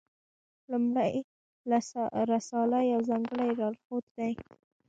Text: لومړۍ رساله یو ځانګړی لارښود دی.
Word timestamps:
لومړۍ 0.71 1.13
رساله 2.33 2.77
یو 2.93 3.01
ځانګړی 3.09 3.49
لارښود 3.59 4.05
دی. 4.17 4.31